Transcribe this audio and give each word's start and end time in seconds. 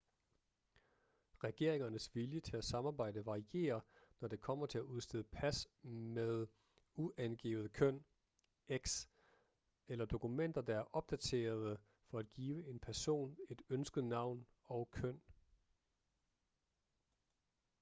regeringernes 1.43 2.15
vilje 2.15 2.39
til 2.41 2.57
at 2.57 2.63
samarbejde 2.63 3.25
varierer 3.25 3.79
når 4.21 4.27
det 4.27 4.41
kommer 4.41 4.65
til 4.65 4.77
at 4.77 4.83
udstede 4.83 5.23
pas 5.23 5.67
med 5.83 6.47
uangivet 6.95 7.73
køn 7.73 8.03
x 8.85 9.07
eller 9.87 10.05
dokumenter 10.05 10.61
der 10.61 10.75
er 10.79 10.95
opdaterede 10.95 11.77
for 12.09 12.19
at 12.19 12.31
give 12.33 12.67
en 12.69 12.79
person 12.79 13.37
et 13.49 13.61
ønsket 13.69 14.03
navn 14.03 14.45
og 14.65 14.91
køn 14.91 15.21